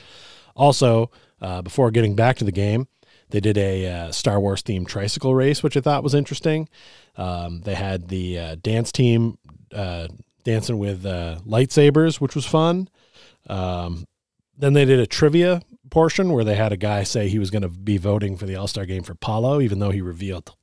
Also, 0.54 1.10
uh, 1.40 1.62
before 1.62 1.90
getting 1.90 2.14
back 2.14 2.36
to 2.36 2.44
the 2.44 2.52
game, 2.52 2.88
they 3.30 3.40
did 3.40 3.58
a 3.58 3.86
uh, 3.86 4.12
Star 4.12 4.38
Wars 4.40 4.62
themed 4.62 4.88
tricycle 4.88 5.34
race, 5.34 5.62
which 5.62 5.76
I 5.76 5.80
thought 5.80 6.04
was 6.04 6.14
interesting. 6.14 6.68
Um, 7.16 7.62
they 7.62 7.74
had 7.74 8.08
the 8.08 8.38
uh, 8.38 8.56
dance 8.56 8.92
team 8.92 9.38
uh, 9.74 10.08
dancing 10.44 10.78
with 10.78 11.04
uh, 11.04 11.38
lightsabers, 11.46 12.20
which 12.20 12.34
was 12.34 12.46
fun. 12.46 12.88
Um, 13.48 14.06
then 14.56 14.72
they 14.72 14.84
did 14.84 15.00
a 15.00 15.06
trivia 15.06 15.62
portion 15.90 16.32
where 16.32 16.44
they 16.44 16.54
had 16.54 16.72
a 16.72 16.76
guy 16.76 17.02
say 17.02 17.28
he 17.28 17.38
was 17.38 17.50
going 17.50 17.62
to 17.62 17.68
be 17.68 17.98
voting 17.98 18.36
for 18.36 18.46
the 18.46 18.56
All 18.56 18.68
Star 18.68 18.86
game 18.86 19.02
for 19.02 19.14
Paolo, 19.14 19.60
even 19.60 19.78
though 19.78 19.90
he 19.90 20.00
revealed 20.00 20.54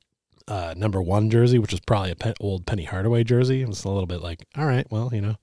uh, 0.48 0.74
number 0.76 1.00
one 1.00 1.30
jersey, 1.30 1.58
which 1.58 1.72
was 1.72 1.80
probably 1.80 2.12
a 2.12 2.34
old 2.40 2.66
Penny 2.66 2.84
Hardaway 2.84 3.24
jersey. 3.24 3.62
It 3.62 3.68
was 3.68 3.84
a 3.84 3.88
little 3.88 4.06
bit 4.06 4.20
like, 4.20 4.44
all 4.56 4.66
right, 4.66 4.86
well, 4.90 5.10
you 5.12 5.20
know, 5.20 5.36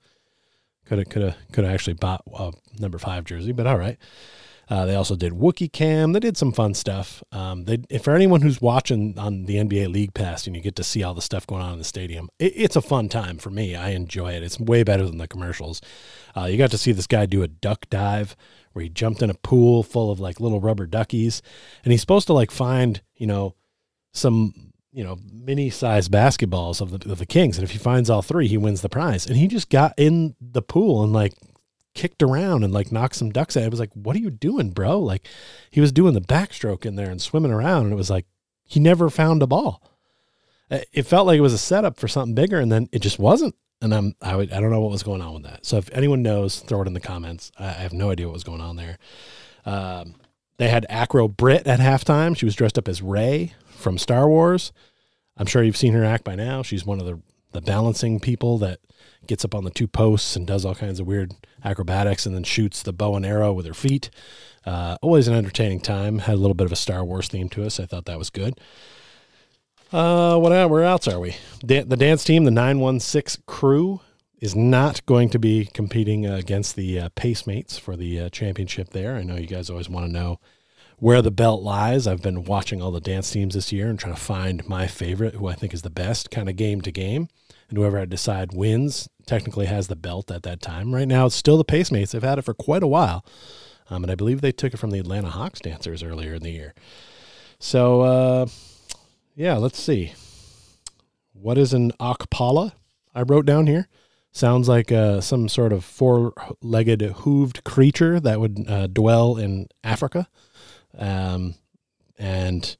could 0.85 0.99
have 0.99 1.09
could 1.09 1.21
have 1.21 1.35
could 1.51 1.63
have 1.63 1.73
actually 1.73 1.93
bought 1.93 2.23
a 2.33 2.51
number 2.79 2.97
five 2.97 3.23
jersey, 3.23 3.51
but 3.51 3.67
all 3.67 3.77
right. 3.77 3.97
Uh, 4.71 4.85
they 4.85 4.95
also 4.95 5.17
did 5.17 5.33
Wookie 5.33 5.69
Cam. 5.69 6.13
They 6.13 6.21
did 6.21 6.37
some 6.37 6.53
fun 6.53 6.73
stuff. 6.73 7.21
Um, 7.33 7.65
they, 7.65 7.79
for 8.01 8.15
anyone 8.15 8.39
who's 8.39 8.61
watching 8.61 9.19
on 9.19 9.43
the 9.43 9.57
NBA 9.57 9.91
League 9.91 10.13
Pass 10.13 10.47
and 10.47 10.55
you 10.55 10.61
get 10.61 10.77
to 10.77 10.83
see 10.83 11.03
all 11.03 11.13
the 11.13 11.21
stuff 11.21 11.45
going 11.45 11.61
on 11.61 11.73
in 11.73 11.77
the 11.77 11.83
stadium, 11.83 12.29
it, 12.39 12.53
it's 12.55 12.77
a 12.77 12.81
fun 12.81 13.09
time 13.09 13.37
for 13.37 13.49
me. 13.49 13.75
I 13.75 13.89
enjoy 13.89 14.31
it. 14.31 14.43
It's 14.43 14.61
way 14.61 14.83
better 14.83 15.05
than 15.05 15.17
the 15.17 15.27
commercials. 15.27 15.81
Uh, 16.37 16.45
you 16.45 16.57
got 16.57 16.71
to 16.71 16.77
see 16.77 16.93
this 16.93 17.05
guy 17.05 17.25
do 17.25 17.43
a 17.43 17.49
duck 17.49 17.85
dive 17.89 18.37
where 18.71 18.83
he 18.83 18.87
jumped 18.87 19.21
in 19.21 19.29
a 19.29 19.33
pool 19.33 19.83
full 19.83 20.09
of 20.09 20.21
like 20.21 20.39
little 20.39 20.61
rubber 20.61 20.87
duckies, 20.87 21.41
and 21.83 21.91
he's 21.91 21.99
supposed 21.99 22.27
to 22.27 22.33
like 22.33 22.49
find 22.49 23.01
you 23.15 23.27
know 23.27 23.55
some 24.13 24.71
you 24.93 25.03
know 25.03 25.17
mini 25.33 25.69
sized 25.69 26.09
basketballs 26.09 26.79
of 26.79 26.97
the 26.97 27.11
of 27.11 27.19
the 27.19 27.25
Kings, 27.25 27.57
and 27.57 27.65
if 27.65 27.71
he 27.71 27.77
finds 27.77 28.09
all 28.09 28.21
three, 28.21 28.47
he 28.47 28.57
wins 28.57 28.81
the 28.81 28.87
prize. 28.87 29.27
And 29.27 29.35
he 29.35 29.49
just 29.49 29.69
got 29.69 29.93
in 29.97 30.33
the 30.39 30.61
pool 30.61 31.03
and 31.03 31.11
like 31.11 31.33
kicked 31.93 32.23
around 32.23 32.63
and 32.63 32.73
like 32.73 32.91
knocked 32.91 33.15
some 33.15 33.31
ducks 33.31 33.57
out. 33.57 33.63
I 33.63 33.69
was 33.69 33.79
like, 33.79 33.93
what 33.93 34.15
are 34.15 34.19
you 34.19 34.29
doing, 34.29 34.71
bro? 34.71 34.99
Like 34.99 35.27
he 35.69 35.81
was 35.81 35.91
doing 35.91 36.13
the 36.13 36.21
backstroke 36.21 36.85
in 36.85 36.95
there 36.95 37.09
and 37.09 37.21
swimming 37.21 37.51
around. 37.51 37.85
And 37.85 37.93
it 37.93 37.97
was 37.97 38.09
like, 38.09 38.25
he 38.63 38.79
never 38.79 39.09
found 39.09 39.43
a 39.43 39.47
ball. 39.47 39.83
It 40.69 41.03
felt 41.03 41.27
like 41.27 41.37
it 41.37 41.41
was 41.41 41.53
a 41.53 41.57
setup 41.57 41.99
for 41.99 42.07
something 42.07 42.33
bigger 42.33 42.59
and 42.59 42.71
then 42.71 42.87
it 42.93 42.99
just 42.99 43.19
wasn't. 43.19 43.55
And 43.81 43.93
I'm, 43.93 44.15
I, 44.21 44.35
would, 44.35 44.53
I 44.53 44.61
don't 44.61 44.71
know 44.71 44.79
what 44.79 44.91
was 44.91 45.03
going 45.03 45.21
on 45.21 45.33
with 45.33 45.43
that. 45.43 45.65
So 45.65 45.77
if 45.77 45.89
anyone 45.91 46.21
knows, 46.21 46.59
throw 46.59 46.81
it 46.81 46.87
in 46.87 46.93
the 46.93 46.99
comments. 46.99 47.51
I, 47.57 47.65
I 47.65 47.71
have 47.73 47.93
no 47.93 48.11
idea 48.11 48.27
what 48.27 48.33
was 48.33 48.43
going 48.43 48.61
on 48.61 48.75
there. 48.77 48.97
Um, 49.65 50.15
they 50.57 50.69
had 50.69 50.85
Acro 50.87 51.27
Brit 51.27 51.67
at 51.67 51.79
halftime. 51.79 52.37
She 52.37 52.45
was 52.45 52.55
dressed 52.55 52.77
up 52.77 52.87
as 52.87 53.01
Rey 53.01 53.53
from 53.65 53.97
Star 53.97 54.29
Wars. 54.29 54.71
I'm 55.35 55.47
sure 55.47 55.63
you've 55.63 55.75
seen 55.75 55.93
her 55.93 56.05
act 56.05 56.23
by 56.23 56.35
now. 56.35 56.61
She's 56.61 56.85
one 56.85 56.99
of 56.99 57.05
the, 57.07 57.19
the 57.51 57.61
balancing 57.61 58.19
people 58.19 58.59
that 58.59 58.79
gets 59.25 59.43
up 59.43 59.55
on 59.55 59.63
the 59.63 59.71
two 59.71 59.87
posts 59.87 60.35
and 60.35 60.45
does 60.45 60.63
all 60.63 60.75
kinds 60.75 60.99
of 60.99 61.07
weird 61.07 61.33
acrobatics 61.63 62.25
and 62.25 62.35
then 62.35 62.43
shoots 62.43 62.83
the 62.83 62.93
bow 62.93 63.15
and 63.15 63.25
arrow 63.25 63.53
with 63.53 63.65
her 63.65 63.73
feet. 63.73 64.09
Uh, 64.65 64.97
always 65.01 65.27
an 65.27 65.33
entertaining 65.33 65.79
time. 65.79 66.19
Had 66.19 66.35
a 66.35 66.37
little 66.37 66.53
bit 66.53 66.65
of 66.65 66.71
a 66.71 66.77
Star 66.77 67.03
Wars 67.03 67.27
theme 67.27 67.49
to 67.49 67.63
us. 67.63 67.79
I 67.79 67.85
thought 67.85 68.05
that 68.05 68.17
was 68.17 68.29
good. 68.29 68.59
Uh, 69.91 70.37
what 70.37 70.69
where 70.69 70.83
else 70.83 71.07
are 71.07 71.19
we? 71.19 71.35
The 71.63 71.83
dance 71.83 72.23
team, 72.23 72.45
the 72.45 72.51
916 72.51 73.43
crew, 73.45 73.99
is 74.39 74.55
not 74.55 75.05
going 75.05 75.29
to 75.29 75.39
be 75.39 75.65
competing 75.65 76.25
uh, 76.25 76.35
against 76.35 76.75
the 76.75 76.99
uh, 76.99 77.09
Pacemates 77.09 77.77
for 77.79 77.95
the 77.95 78.21
uh, 78.21 78.29
championship 78.29 78.89
there. 78.89 79.15
I 79.15 79.23
know 79.23 79.35
you 79.35 79.47
guys 79.47 79.69
always 79.69 79.89
want 79.89 80.05
to 80.05 80.11
know 80.11 80.39
where 80.97 81.21
the 81.21 81.31
belt 81.31 81.61
lies. 81.61 82.07
I've 82.07 82.21
been 82.21 82.45
watching 82.45 82.81
all 82.81 82.91
the 82.91 83.01
dance 83.01 83.31
teams 83.31 83.53
this 83.53 83.71
year 83.71 83.89
and 83.89 83.99
trying 83.99 84.15
to 84.15 84.21
find 84.21 84.67
my 84.67 84.87
favorite, 84.87 85.35
who 85.35 85.47
I 85.47 85.53
think 85.53 85.73
is 85.73 85.81
the 85.81 85.89
best, 85.89 86.31
kind 86.31 86.47
of 86.47 86.55
game 86.55 86.81
to 86.81 86.91
game. 86.91 87.27
And 87.69 87.77
whoever 87.77 87.99
I 87.99 88.05
decide 88.05 88.53
wins 88.53 89.09
technically 89.31 89.65
has 89.65 89.87
the 89.87 89.95
belt 89.95 90.29
at 90.29 90.43
that 90.43 90.61
time. 90.61 90.93
Right 90.93 91.07
now, 91.07 91.25
it's 91.25 91.35
still 91.35 91.57
the 91.57 91.63
Pacemates. 91.63 92.11
They've 92.11 92.21
had 92.21 92.37
it 92.37 92.41
for 92.41 92.53
quite 92.53 92.83
a 92.83 92.87
while. 92.87 93.25
Um, 93.89 94.03
and 94.03 94.11
I 94.11 94.15
believe 94.15 94.41
they 94.41 94.51
took 94.51 94.73
it 94.73 94.77
from 94.77 94.91
the 94.91 94.99
Atlanta 94.99 95.29
Hawks 95.29 95.61
dancers 95.61 96.03
earlier 96.03 96.33
in 96.33 96.43
the 96.43 96.51
year. 96.51 96.73
So, 97.57 98.01
uh, 98.01 98.47
yeah, 99.33 99.55
let's 99.55 99.81
see. 99.81 100.13
What 101.31 101.57
is 101.57 101.71
an 101.73 101.91
Okpala? 101.93 102.73
I 103.15 103.21
wrote 103.21 103.45
down 103.45 103.67
here. 103.67 103.87
Sounds 104.33 104.67
like 104.67 104.91
uh, 104.91 105.21
some 105.21 105.47
sort 105.47 105.71
of 105.71 105.85
four 105.85 106.33
legged 106.61 106.99
hooved 106.99 107.63
creature 107.63 108.19
that 108.19 108.41
would 108.41 108.65
uh, 108.69 108.87
dwell 108.87 109.37
in 109.37 109.69
Africa. 109.81 110.27
Um, 110.97 111.55
and 112.17 112.75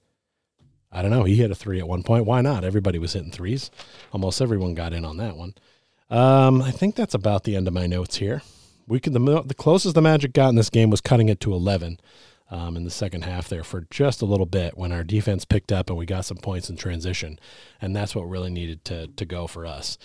I 0.92 1.02
don't 1.02 1.12
know. 1.12 1.24
He 1.24 1.36
hit 1.36 1.52
a 1.52 1.56
three 1.56 1.80
at 1.80 1.88
one 1.88 2.04
point. 2.04 2.26
Why 2.26 2.42
not? 2.42 2.66
Everybody 2.66 3.00
was 3.00 3.14
hitting 3.14 3.32
threes. 3.32 3.72
Almost 4.12 4.42
everyone 4.42 4.76
got 4.76 4.92
in 4.92 5.06
on 5.06 5.16
that 5.18 5.38
one. 5.38 5.54
Um, 6.12 6.62
I 6.62 6.72
think 6.72 6.96
that's 6.96 7.14
about 7.14 7.46
the 7.46 7.56
end 7.56 7.68
of 7.68 7.74
my 7.74 7.88
notes 7.88 8.18
here. 8.18 8.42
We 8.86 9.00
could 9.00 9.14
the 9.14 9.44
the 9.44 9.54
closest 9.54 9.96
the 9.96 10.02
Magic 10.02 10.34
got 10.34 10.50
in 10.50 10.56
this 10.56 10.70
game 10.70 10.90
was 10.90 11.00
cutting 11.02 11.30
it 11.30 11.40
to 11.40 11.54
eleven 11.54 12.00
um, 12.50 12.76
in 12.76 12.84
the 12.84 12.92
second 12.92 13.24
half 13.24 13.48
there 13.48 13.64
for 13.64 13.88
just 13.90 14.22
a 14.22 14.26
little 14.26 14.46
bit 14.46 14.78
when 14.78 14.92
our 14.92 15.06
defense 15.06 15.46
picked 15.46 15.72
up 15.72 15.90
and 15.90 15.98
we 15.98 16.06
got 16.06 16.26
some 16.26 16.38
points 16.38 16.70
in 16.70 16.76
transition, 16.76 17.40
and 17.80 17.96
that's 17.96 18.14
what 18.14 18.30
really 18.30 18.50
needed 18.50 18.84
to 18.86 19.08
to 19.08 19.26
go 19.26 19.48
for 19.48 19.66
us. 19.66 19.98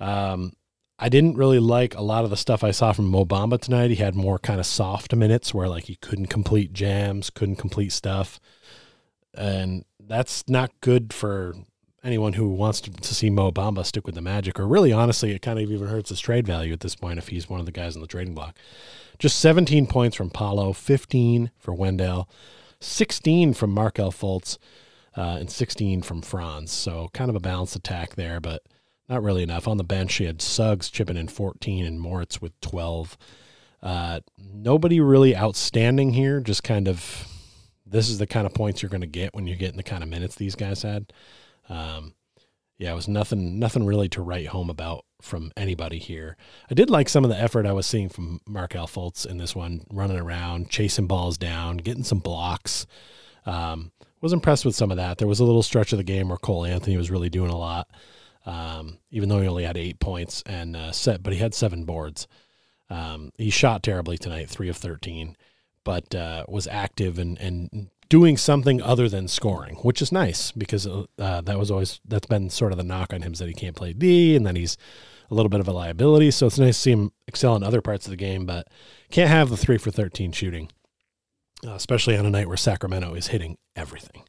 Um, 0.00 0.52
I 0.98 1.08
didn't 1.08 1.36
really 1.36 1.60
like 1.60 1.94
a 1.94 2.02
lot 2.02 2.24
of 2.24 2.30
the 2.30 2.36
stuff 2.36 2.64
I 2.64 2.72
saw 2.72 2.92
from 2.92 3.06
Mo 3.06 3.24
Bamba 3.24 3.60
tonight. 3.60 3.90
He 3.90 3.96
had 3.96 4.16
more 4.16 4.40
kind 4.40 4.58
of 4.58 4.66
soft 4.66 5.14
minutes 5.14 5.54
where 5.54 5.68
like 5.68 5.84
he 5.84 5.96
couldn't 5.96 6.26
complete 6.26 6.72
jams, 6.72 7.30
couldn't 7.30 7.56
complete 7.56 7.92
stuff. 7.92 8.40
And 9.34 9.84
that's 10.00 10.48
not 10.48 10.72
good 10.80 11.12
for 11.12 11.54
anyone 12.06 12.34
who 12.34 12.48
wants 12.48 12.80
to, 12.82 12.90
to 12.90 13.14
see 13.14 13.30
Mo 13.30 13.50
Bamba 13.50 13.84
stick 13.84 14.06
with 14.06 14.14
the 14.14 14.22
Magic. 14.22 14.58
Or 14.58 14.66
really, 14.66 14.92
honestly, 14.92 15.32
it 15.32 15.42
kind 15.42 15.58
of 15.58 15.70
even 15.70 15.88
hurts 15.88 16.10
his 16.10 16.20
trade 16.20 16.46
value 16.46 16.72
at 16.72 16.80
this 16.80 16.94
point 16.94 17.18
if 17.18 17.28
he's 17.28 17.48
one 17.48 17.60
of 17.60 17.66
the 17.66 17.72
guys 17.72 17.96
on 17.96 18.02
the 18.02 18.08
trading 18.08 18.34
block. 18.34 18.56
Just 19.18 19.38
17 19.40 19.86
points 19.86 20.16
from 20.16 20.30
Paolo, 20.30 20.72
15 20.72 21.50
for 21.58 21.74
Wendell, 21.74 22.28
16 22.80 23.54
from 23.54 23.70
Markelle 23.70 24.12
Fultz, 24.12 24.58
uh, 25.16 25.38
and 25.40 25.50
16 25.50 26.02
from 26.02 26.22
Franz. 26.22 26.70
So 26.70 27.08
kind 27.12 27.30
of 27.30 27.36
a 27.36 27.40
balanced 27.40 27.76
attack 27.76 28.14
there, 28.14 28.40
but– 28.40 28.62
not 29.08 29.22
really 29.22 29.42
enough. 29.42 29.68
On 29.68 29.76
the 29.76 29.84
bench, 29.84 30.12
she 30.12 30.24
had 30.24 30.42
Suggs 30.42 30.90
chipping 30.90 31.16
in 31.16 31.28
14 31.28 31.84
and 31.84 32.00
Moritz 32.00 32.40
with 32.40 32.58
12. 32.60 33.16
Uh, 33.82 34.20
nobody 34.36 35.00
really 35.00 35.36
outstanding 35.36 36.12
here, 36.12 36.40
just 36.40 36.64
kind 36.64 36.88
of 36.88 37.28
this 37.88 38.08
is 38.08 38.18
the 38.18 38.26
kind 38.26 38.46
of 38.46 38.54
points 38.54 38.82
you're 38.82 38.90
going 38.90 39.00
to 39.00 39.06
get 39.06 39.32
when 39.32 39.46
you're 39.46 39.56
getting 39.56 39.76
the 39.76 39.82
kind 39.82 40.02
of 40.02 40.08
minutes 40.08 40.34
these 40.34 40.56
guys 40.56 40.82
had. 40.82 41.12
Um, 41.68 42.14
yeah, 42.78 42.92
it 42.92 42.96
was 42.96 43.08
nothing, 43.08 43.58
nothing 43.58 43.86
really 43.86 44.08
to 44.10 44.22
write 44.22 44.48
home 44.48 44.68
about 44.68 45.04
from 45.22 45.50
anybody 45.56 45.98
here. 45.98 46.36
I 46.70 46.74
did 46.74 46.90
like 46.90 47.08
some 47.08 47.24
of 47.24 47.30
the 47.30 47.40
effort 47.40 47.66
I 47.66 47.72
was 47.72 47.86
seeing 47.86 48.08
from 48.08 48.40
Markelle 48.46 48.86
Fultz 48.86 49.24
in 49.24 49.38
this 49.38 49.56
one, 49.56 49.82
running 49.90 50.18
around, 50.18 50.70
chasing 50.70 51.06
balls 51.06 51.38
down, 51.38 51.78
getting 51.78 52.04
some 52.04 52.18
blocks. 52.18 52.86
Um, 53.46 53.92
was 54.20 54.32
impressed 54.32 54.64
with 54.64 54.74
some 54.74 54.90
of 54.90 54.96
that. 54.96 55.18
There 55.18 55.28
was 55.28 55.40
a 55.40 55.44
little 55.44 55.62
stretch 55.62 55.92
of 55.92 55.98
the 55.98 56.04
game 56.04 56.28
where 56.28 56.38
Cole 56.38 56.64
Anthony 56.64 56.96
was 56.96 57.10
really 57.10 57.30
doing 57.30 57.50
a 57.50 57.56
lot 57.56 57.88
um, 58.46 58.98
even 59.10 59.28
though 59.28 59.40
he 59.40 59.48
only 59.48 59.64
had 59.64 59.76
eight 59.76 59.98
points 59.98 60.42
and 60.46 60.76
uh, 60.76 60.92
set, 60.92 61.22
but 61.22 61.32
he 61.32 61.38
had 61.40 61.52
seven 61.52 61.84
boards. 61.84 62.28
Um, 62.88 63.32
he 63.36 63.50
shot 63.50 63.82
terribly 63.82 64.16
tonight, 64.16 64.48
three 64.48 64.68
of 64.68 64.76
thirteen, 64.76 65.36
but 65.84 66.14
uh, 66.14 66.44
was 66.48 66.68
active 66.68 67.18
and 67.18 67.38
and 67.38 67.90
doing 68.08 68.36
something 68.36 68.80
other 68.82 69.08
than 69.08 69.28
scoring, 69.28 69.76
which 69.76 70.00
is 70.00 70.12
nice 70.12 70.52
because 70.52 70.86
uh, 70.86 71.40
that 71.40 71.58
was 71.58 71.70
always 71.70 72.00
that's 72.04 72.26
been 72.26 72.50
sort 72.50 72.72
of 72.72 72.78
the 72.78 72.84
knock 72.84 73.12
on 73.12 73.22
him 73.22 73.32
is 73.32 73.38
that 73.38 73.48
he 73.48 73.54
can't 73.54 73.76
play 73.76 73.92
D 73.92 74.36
and 74.36 74.46
then 74.46 74.56
he's 74.56 74.76
a 75.30 75.34
little 75.34 75.50
bit 75.50 75.60
of 75.60 75.68
a 75.68 75.72
liability. 75.72 76.30
So 76.30 76.46
it's 76.46 76.58
nice 76.58 76.76
to 76.76 76.80
see 76.80 76.92
him 76.92 77.12
excel 77.26 77.56
in 77.56 77.62
other 77.62 77.82
parts 77.82 78.06
of 78.06 78.10
the 78.10 78.16
game, 78.16 78.46
but 78.46 78.68
can't 79.10 79.30
have 79.30 79.50
the 79.50 79.56
three 79.56 79.78
for 79.78 79.90
thirteen 79.90 80.32
shooting, 80.32 80.70
uh, 81.66 81.72
especially 81.72 82.16
on 82.16 82.26
a 82.26 82.30
night 82.30 82.48
where 82.48 82.56
Sacramento 82.56 83.14
is 83.14 83.28
hitting 83.28 83.58
everything. 83.74 84.22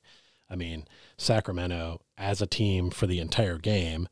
I 0.50 0.56
mean, 0.56 0.86
Sacramento 1.18 2.02
as 2.18 2.42
a 2.42 2.48
team 2.48 2.90
for 2.90 3.06
the 3.06 3.20
entire 3.20 3.58
game 3.58 4.08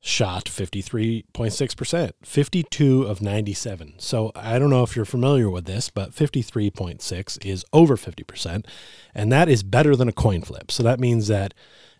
shot 0.00 0.46
53.6%, 0.46 2.12
52 2.22 3.02
of 3.02 3.20
97. 3.20 3.94
So 3.98 4.32
I 4.34 4.58
don't 4.58 4.70
know 4.70 4.82
if 4.82 4.96
you're 4.96 5.04
familiar 5.04 5.50
with 5.50 5.66
this, 5.66 5.90
but 5.90 6.12
53.6 6.12 7.44
is 7.44 7.66
over 7.72 7.96
50%, 7.96 8.66
and 9.14 9.30
that 9.30 9.48
is 9.48 9.62
better 9.62 9.94
than 9.94 10.08
a 10.08 10.12
coin 10.12 10.42
flip. 10.42 10.70
So 10.70 10.82
that 10.82 11.00
means 11.00 11.28
that 11.28 11.54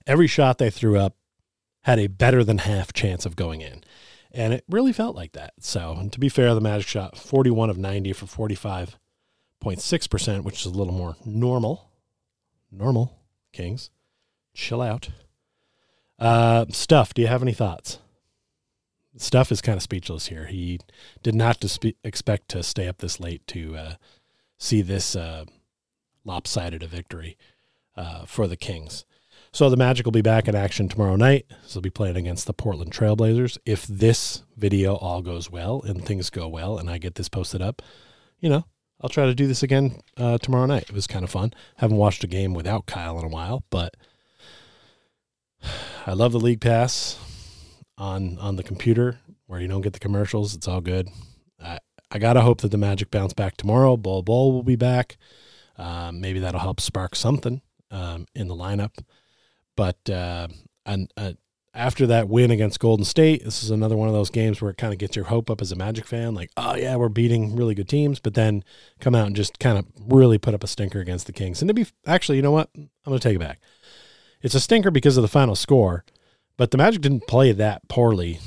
every 0.07 0.27
shot 0.27 0.59
they 0.59 0.71
threw 0.71 0.99
up 0.99 1.17
had 1.83 1.99
a 1.99 2.07
better 2.07 2.45
than 2.45 2.59
half 2.59 2.93
chance 2.93 3.27
of 3.27 3.37
going 3.37 3.61
in. 3.61 3.83
And 4.33 4.53
it 4.53 4.65
really 4.69 4.93
felt 4.93 5.17
like 5.17 5.33
that. 5.33 5.55
So, 5.59 6.09
to 6.13 6.21
be 6.21 6.29
fair, 6.29 6.55
the 6.55 6.61
Magic 6.61 6.87
shot 6.87 7.19
41 7.19 7.69
of 7.69 7.79
90 7.79 8.13
for 8.13 8.27
45.6%, 8.27 10.45
which 10.45 10.61
is 10.61 10.67
a 10.67 10.71
little 10.71 10.93
more 10.93 11.17
normal. 11.25 11.91
Normal, 12.71 13.19
Kings. 13.53 13.91
Chill 14.55 14.81
out. 14.81 15.09
Uh, 16.21 16.67
Stuff, 16.71 17.15
do 17.15 17.23
you 17.23 17.29
have 17.29 17.43
any 17.43 17.55
thoughts? 17.55 17.99
Stuff 19.17 19.51
is 19.51 19.63
kind 19.63 19.77
of 19.77 19.83
speechless 19.83 20.27
here. 20.27 20.47
He 20.47 20.79
did 21.23 21.35
not 21.35 21.65
expect 22.05 22.49
to 22.51 22.63
stay 22.63 22.87
up 22.87 22.99
this 22.99 23.19
late 23.19 23.47
to 23.49 23.77
uh, 23.77 23.95
see 24.59 24.83
this 24.83 25.17
uh, 25.17 25.47
lopsided 26.25 26.83
a 26.83 26.87
victory 26.87 27.37
uh, 27.97 28.25
for 28.27 28.47
the 28.47 28.57
Kings. 28.57 29.05
So 29.53 29.69
the 29.69 29.77
Magic 29.77 30.07
will 30.07 30.13
be 30.13 30.23
back 30.23 30.47
in 30.47 30.55
action 30.55 30.89
tomorrow 30.89 31.17
night. 31.17 31.47
So 31.67 31.81
they'll 31.81 31.83
be 31.83 31.91
playing 31.91 32.17
against 32.17 32.47
the 32.47 32.53
Portland 32.53 32.93
Trailblazers. 32.93 33.59
If 33.67 33.87
this 33.87 34.45
video 34.57 34.95
all 34.95 35.23
goes 35.23 35.51
well 35.51 35.83
and 35.83 36.05
things 36.05 36.31
go 36.31 36.47
well 36.47 36.79
and 36.79 36.89
I 36.89 36.99
get 36.99 37.17
this 37.17 37.29
posted 37.29 37.61
up, 37.61 37.83
you 38.39 38.49
know, 38.49 38.65
I'll 39.01 39.11
try 39.11 39.27
to 39.27 39.35
do 39.35 39.49
this 39.49 39.63
again 39.63 40.01
uh, 40.17 40.39
tomorrow 40.39 40.67
night. 40.67 40.85
It 40.85 40.93
was 40.93 41.07
kind 41.07 41.25
of 41.25 41.31
fun. 41.31 41.53
Haven't 41.77 41.97
watched 41.97 42.23
a 42.23 42.29
game 42.29 42.55
without 42.55 42.87
Kyle 42.87 43.19
in 43.19 43.25
a 43.25 43.29
while, 43.29 43.65
but– 43.71 43.97
I 46.07 46.13
love 46.13 46.33
the 46.33 46.41
League 46.41 46.61
Pass 46.61 47.19
on 47.99 48.39
on 48.39 48.57
the 48.57 48.63
computer 48.63 49.19
where 49.47 49.61
you 49.61 49.69
don't 49.69 49.83
get 49.83 49.93
the 49.93 49.99
commercials. 49.99 50.55
It's 50.55 50.69
all 50.69 50.81
good. 50.81 51.09
I 51.63 51.79
I 52.11 52.19
gotta 52.19 52.41
hope 52.41 52.61
that 52.63 52.71
the 52.71 52.79
Magic 52.79 53.11
bounce 53.11 53.33
back 53.33 53.57
tomorrow. 53.57 53.97
Bol 53.97 54.23
Bol 54.23 54.53
will 54.53 54.63
be 54.63 54.77
back. 54.77 55.17
Um, 55.77 56.21
maybe 56.21 56.41
that'll 56.41 56.61
help 56.61 56.81
spark 56.81 57.17
something 57.17 57.63
um, 57.91 58.27
in 58.35 58.49
the 58.49 58.55
lineup. 58.55 58.99
But 59.77 60.11
uh, 60.11 60.49
and 60.85 61.13
uh, 61.17 61.33
after 61.73 62.07
that 62.09 62.29
win 62.29 62.51
against 62.51 62.81
Golden 62.81 63.05
State, 63.05 63.45
this 63.45 63.63
is 63.63 63.71
another 63.71 63.97
one 63.97 64.09
of 64.09 64.15
those 64.15 64.31
games 64.31 64.61
where 64.61 64.71
it 64.71 64.77
kind 64.77 64.93
of 64.93 64.99
gets 64.99 65.15
your 65.15 65.27
hope 65.27 65.51
up 65.51 65.61
as 65.61 65.73
a 65.73 65.77
Magic 65.77 66.07
fan. 66.07 66.35
Like, 66.35 66.51
oh 66.57 66.75
yeah, 66.75 66.97
we're 66.97 67.09
beating 67.09 67.55
really 67.55 67.75
good 67.75 67.89
teams, 67.89 68.19
but 68.19 68.35
then 68.35 68.65
come 69.01 69.15
out 69.15 69.27
and 69.27 69.37
just 69.37 69.59
kind 69.59 69.79
of 69.79 69.87
really 70.01 70.39
put 70.39 70.55
up 70.55 70.65
a 70.65 70.67
stinker 70.67 71.01
against 71.01 71.27
the 71.27 71.33
Kings. 71.33 71.63
And 71.63 71.69
to 71.69 71.75
be 71.75 71.87
actually, 72.07 72.37
you 72.37 72.43
know 72.43 72.51
what? 72.51 72.71
I'm 72.75 73.13
to 73.13 73.19
take 73.19 73.37
it 73.37 73.41
back. 73.41 73.61
It's 74.43 74.55
a 74.55 74.61
stinker 74.61 74.91
because 74.91 75.17
of 75.17 75.23
the 75.23 75.29
final 75.29 75.55
score, 75.55 76.05
but 76.57 76.71
the 76.71 76.79
Magic 76.79 77.03
didn't 77.03 77.27
play 77.27 77.53
that 77.53 77.87
poorly 77.89 78.41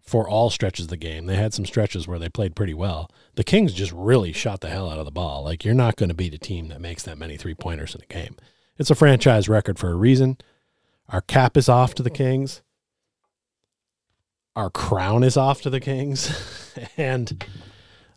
for 0.00 0.28
all 0.28 0.50
stretches 0.50 0.86
of 0.86 0.90
the 0.90 0.96
game. 0.96 1.26
They 1.26 1.36
had 1.36 1.54
some 1.54 1.64
stretches 1.64 2.06
where 2.06 2.18
they 2.18 2.28
played 2.28 2.54
pretty 2.54 2.74
well. 2.74 3.10
The 3.36 3.44
Kings 3.44 3.72
just 3.72 3.92
really 3.92 4.32
shot 4.32 4.60
the 4.60 4.68
hell 4.68 4.90
out 4.90 4.98
of 4.98 5.04
the 5.04 5.10
ball. 5.10 5.44
Like 5.44 5.64
you're 5.64 5.74
not 5.74 5.96
going 5.96 6.08
to 6.08 6.14
beat 6.14 6.34
a 6.34 6.38
team 6.38 6.68
that 6.68 6.80
makes 6.80 7.02
that 7.04 7.18
many 7.18 7.36
three 7.36 7.54
pointers 7.54 7.94
in 7.94 8.02
a 8.02 8.06
game. 8.06 8.36
It's 8.76 8.90
a 8.90 8.94
franchise 8.94 9.48
record 9.48 9.78
for 9.78 9.90
a 9.90 9.94
reason. 9.96 10.36
Our 11.08 11.20
cap 11.20 11.56
is 11.56 11.68
off 11.68 11.94
to 11.94 12.02
the 12.02 12.10
Kings. 12.10 12.62
Our 14.56 14.70
crown 14.70 15.24
is 15.24 15.36
off 15.36 15.62
to 15.62 15.70
the 15.70 15.80
Kings. 15.80 16.30
and 16.96 17.44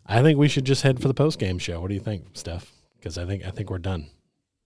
I 0.06 0.22
think 0.22 0.38
we 0.38 0.48
should 0.48 0.64
just 0.64 0.82
head 0.82 1.00
for 1.00 1.08
the 1.08 1.14
post 1.14 1.38
game 1.38 1.58
show. 1.58 1.80
What 1.80 1.88
do 1.88 1.94
you 1.94 2.00
think, 2.00 2.26
Steph? 2.34 2.72
Because 2.98 3.18
I 3.18 3.24
think 3.24 3.44
I 3.46 3.50
think 3.50 3.70
we're 3.70 3.78
done 3.78 4.08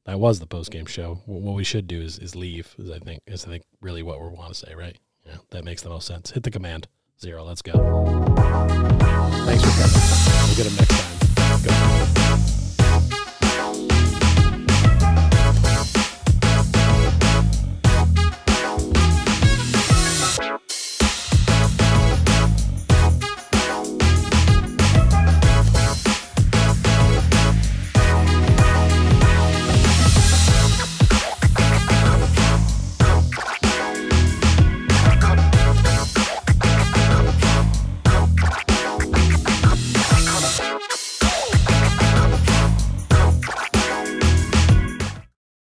that 0.05 0.19
was 0.19 0.41
the 0.41 0.47
post 0.47 0.71
game 0.71 0.87
show. 0.87 1.21
What 1.27 1.55
we 1.55 1.65
should 1.65 1.87
do 1.87 2.01
is 2.01 2.19
is 2.19 2.35
leave. 2.35 2.75
Is 2.79 2.91
I 2.91 2.99
think 2.99 3.23
is 3.27 3.45
I 3.45 3.49
think 3.49 3.65
really 3.81 4.03
what 4.03 4.21
we 4.21 4.29
want 4.29 4.49
to 4.49 4.55
say, 4.55 4.75
right? 4.75 4.97
Yeah, 5.27 5.37
that 5.51 5.65
makes 5.65 5.83
the 5.83 5.91
most 5.91 6.07
sense. 6.07 6.31
Hit 6.31 6.43
the 6.43 6.51
command 6.51 6.89
zero. 7.21 7.45
Let's 7.45 7.63
go. 7.63 7.73
Thanks 9.47 9.63
for 9.63 9.71
coming. 9.81 10.47
We'll 10.47 10.57
get 10.57 10.65
them 10.65 10.77
next 10.77 11.01
time. 11.01 11.12